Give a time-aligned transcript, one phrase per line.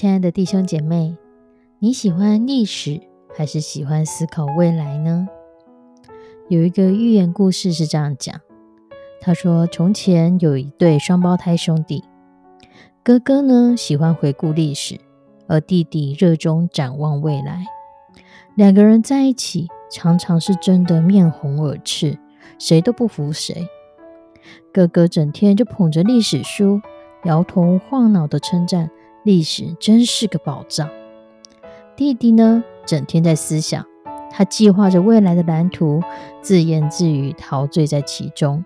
[0.00, 1.16] 亲爱的弟兄姐妹，
[1.80, 3.00] 你喜欢历史
[3.36, 5.26] 还是喜欢思考未来呢？
[6.48, 8.40] 有一个寓言故事是这样讲：
[9.20, 12.04] 他说，从前有一对双胞胎兄弟，
[13.02, 15.00] 哥哥呢喜欢回顾历史，
[15.48, 17.66] 而弟弟热衷展望未来。
[18.54, 22.16] 两个人在一起，常常是争得面红耳赤，
[22.60, 23.66] 谁都不服谁。
[24.72, 26.80] 哥哥整天就捧着历史书，
[27.24, 28.88] 摇头晃脑的称赞。
[29.24, 30.88] 历史真是个宝藏。
[31.96, 33.84] 弟弟呢，整天在思想，
[34.30, 36.02] 他计划着未来的蓝图，
[36.40, 38.64] 自言自语，陶醉在其中。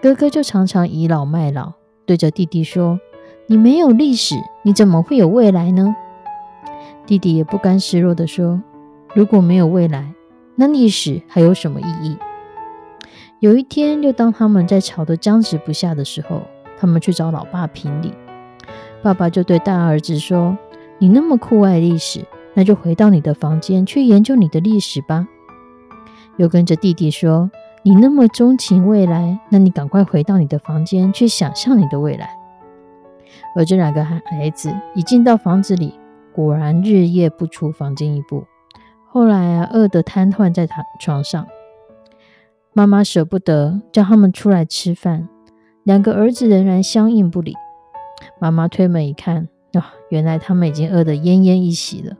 [0.00, 1.72] 哥哥就常常倚老卖老，
[2.06, 3.00] 对着弟弟说
[3.46, 5.94] ：“你没有历史，你怎么会有未来呢？”
[7.06, 8.62] 弟弟也不甘示弱地说
[9.14, 10.12] ：“如果没有未来，
[10.56, 12.16] 那历史还有什么意义？”
[13.40, 16.42] 有一天，就当他们在吵得僵持不下的时候，
[16.78, 18.14] 他们去找老爸评理。
[19.02, 20.56] 爸爸就对大儿子说
[20.98, 22.24] ：“你那么酷爱历史，
[22.54, 25.26] 那就回到你的房间去研究你的历史吧。”
[26.38, 27.50] 又跟着弟弟说
[27.82, 32.30] ：“你那么钟情未来，那你赶快回到你的房间去想象你的未来。”
[33.56, 35.98] 而这两个孩子一进到房子里，
[36.32, 38.44] 果然日夜不出房间一步。
[39.08, 41.46] 后来啊，饿得瘫痪在躺床上，
[42.72, 45.28] 妈妈舍不得叫他们出来吃饭，
[45.82, 47.54] 两个儿子仍然相应不理。
[48.42, 52.16] 妈妈推门一看，啊，原来他们已经饿得奄奄一息了。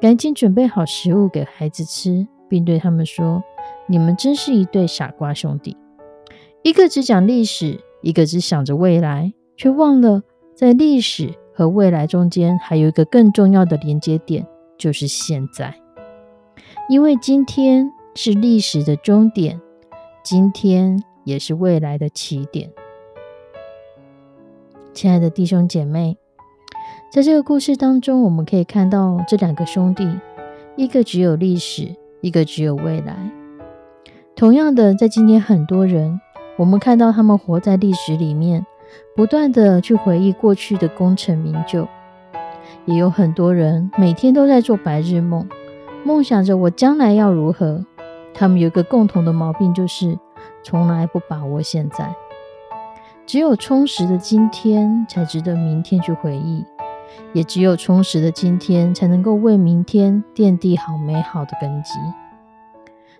[0.00, 3.40] 赶紧准备好食物给孩子吃，并对他们说
[3.86, 5.76] ：“你们真是一对傻瓜兄弟，
[6.64, 10.20] 一个只讲历史，一个只想着未来，却忘了
[10.56, 14.44] 在历史和未来中间还有一个更重要的连接点，
[14.76, 15.72] 就是现在。
[16.88, 19.60] 因为今天是历史的终点，
[20.24, 22.68] 今天也是未来的起点。”
[24.92, 26.16] 亲爱的弟兄姐妹，
[27.12, 30.18] 在这个故事当中，我们可以看到这两个兄弟，
[30.76, 33.16] 一个只有历史，一个只有未来。
[34.34, 36.20] 同样的，在今天很多人，
[36.56, 38.66] 我们看到他们活在历史里面，
[39.14, 41.86] 不断的去回忆过去的功成名就；
[42.84, 45.48] 也有很多人每天都在做白日梦，
[46.04, 47.84] 梦想着我将来要如何。
[48.34, 50.18] 他们有一个共同的毛病，就是
[50.64, 52.12] 从来不把握现在。
[53.26, 56.64] 只有充实的今天，才值得明天去回忆；
[57.32, 61.92] 也只有充实的今天，才能够为明天奠定好美好的根基。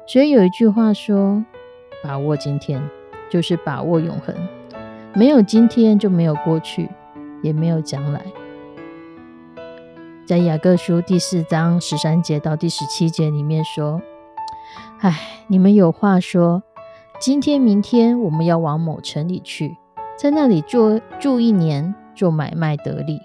[0.08, 1.44] 所以有一句话说
[2.02, 2.82] ：“把握今天，
[3.30, 4.34] 就是把握永恒。
[5.14, 6.90] 没有今天，就没有过去，
[7.40, 8.20] 也没有将来。”
[10.26, 14.02] 在雅各书第四章十三节到第十七节里面说
[14.98, 16.64] ：“唉，你们有话说，
[17.20, 19.76] 今天、明天我们要往某城里去。”
[20.20, 23.22] 在那里做住一年，做买卖得利。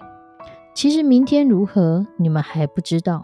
[0.74, 3.22] 其实明天如何，你们还不知道。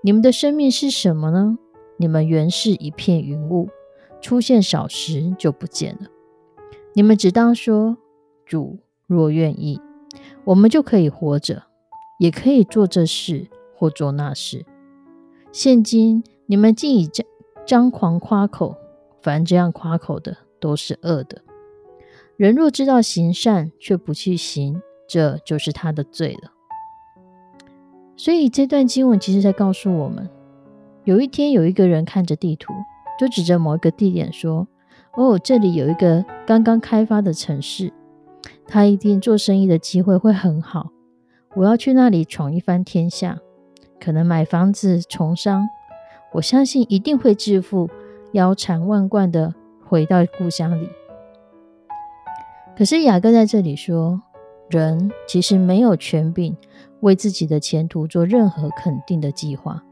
[0.00, 1.56] 你们的生命是什么呢？
[1.96, 3.68] 你们原是一片云雾，
[4.20, 6.08] 出现少时就不见了。
[6.94, 7.98] 你们只当说：
[8.44, 9.80] 主若愿意，
[10.42, 11.62] 我们就可以活着，
[12.18, 13.46] 也可以做这事
[13.76, 14.66] 或做那事。
[15.52, 17.24] 现今你们竟以张
[17.64, 18.74] 张狂夸口，
[19.22, 21.43] 凡这样夸口的，都是恶的。
[22.36, 26.50] 人若知道行善却不去行，这就是他的罪了。
[28.16, 30.28] 所以这段经文其实在告诉我们：
[31.04, 32.72] 有一天有一个人看着地图，
[33.20, 34.66] 就指着某一个地点说
[35.14, 37.92] ：“哦，这里有一个刚刚开发的城市，
[38.66, 40.90] 他一定做生意的机会会很好。
[41.54, 43.38] 我要去那里闯一番天下，
[44.00, 45.68] 可能买房子从商。
[46.32, 47.88] 我相信一定会致富，
[48.32, 49.54] 腰缠万贯的
[49.84, 50.88] 回到故乡里。”
[52.76, 54.20] 可是雅各在这里说，
[54.68, 56.56] 人其实没有权柄
[57.00, 59.82] 为自己的前途做任何肯定的计划。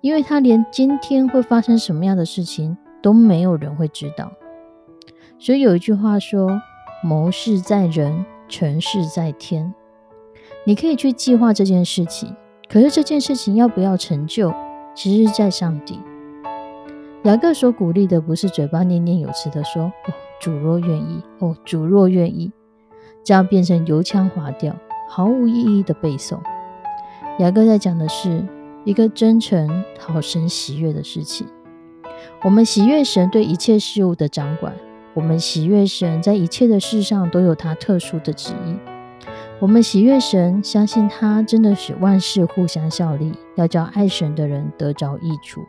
[0.00, 4.32] 因为他连今天会发生什么样的事情都没有人会知道，
[5.38, 6.60] 所以有一句话说
[7.04, 9.72] ：“谋事在人，成事在天。”
[10.66, 12.34] 你可以去计划这件事情，
[12.68, 14.52] 可是这件事情要不要成就，
[14.94, 16.00] 其实是在上帝。
[17.24, 22.52] 雅各所鼓励的不是嘴巴念念有词的说：“哦，主若愿意，哦，主若愿意。”
[23.24, 24.74] 这样变成油腔滑调、
[25.08, 26.38] 毫无意义的背诵。
[27.38, 28.44] 雅各在讲的是。
[28.84, 31.46] 一个真诚讨神喜悦的事情，
[32.42, 34.74] 我们喜悦神对一切事物的掌管，
[35.14, 38.74] 我们喜悦神在一切的事上都有他特殊的旨意，
[39.60, 45.64] 我们喜悦神，相信他真的使万事互相效力，要叫爱神的人得着益处。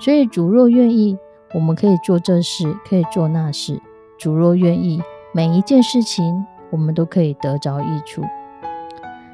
[0.00, 1.16] 所以主若愿意，
[1.54, 3.80] 我们可以做这事，可以做那事。
[4.18, 5.02] 主若愿意，
[5.32, 8.22] 每一件事情我们都可以得着益处。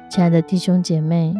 [0.09, 1.33] 亲爱的弟兄姐妹。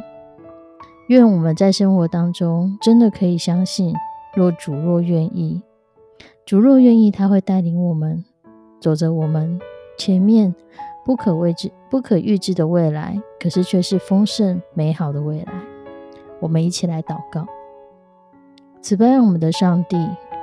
[1.07, 3.95] 愿我们在生活当中真的可以相信，
[4.35, 5.61] 若主若愿意，
[6.45, 8.25] 主若愿意，他会带领我们
[8.81, 9.57] 走着我们
[9.97, 10.53] 前面
[11.05, 15.53] 不可未知、不可预知的未来，可是却是丰盛美好的未来。
[16.41, 17.45] 我们一起来祷告，
[18.81, 19.97] 慈悲我们的上帝，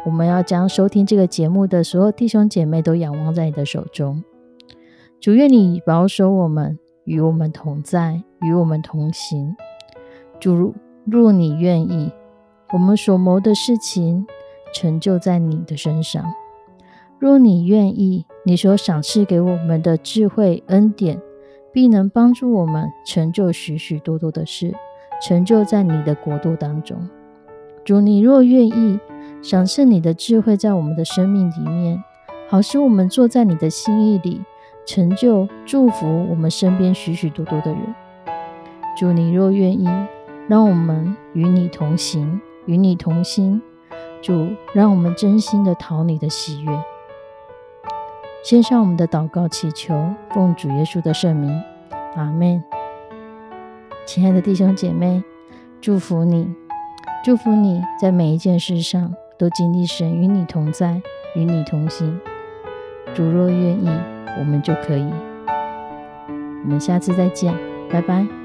[0.04, 4.22] 我们要将收听这个节目的所有弟兄姐妹都仰望在你的手中。
[5.20, 9.56] 主愿你保守我们，与我们同在，与我们同行。
[10.38, 10.74] 主，
[11.06, 12.12] 若你愿意，
[12.72, 14.26] 我们所谋的事情
[14.74, 16.24] 成就在你的身上；
[17.18, 21.18] 若你愿意，你所赏赐给我们的智慧恩典，
[21.72, 24.74] 必能帮助我们成就许许多多的事，
[25.22, 27.08] 成就在你的国度当中。
[27.84, 28.98] 主，你若愿意，
[29.42, 32.02] 赏赐你的智慧在我们的生命里面，
[32.48, 34.42] 好使我们坐在你的心意里，
[34.86, 37.80] 成就祝福我们身边许许多多的人。
[38.96, 39.88] 主，你若愿意。
[40.46, 43.62] 让我们与你同行，与你同心。
[44.20, 46.70] 主，让我们真心的讨你的喜悦。
[48.42, 49.94] 献上我们的祷告，祈求
[50.34, 51.50] 奉主耶稣的圣名，
[52.14, 52.62] 阿门。
[54.04, 55.24] 亲爱的弟兄姐妹，
[55.80, 56.54] 祝福你，
[57.24, 61.00] 祝福你在每一件事上都经历神与你同在，
[61.34, 62.20] 与你同行。
[63.14, 63.88] 主若愿意，
[64.38, 65.10] 我们就可以。
[65.48, 67.54] 我们下次再见，
[67.90, 68.43] 拜拜。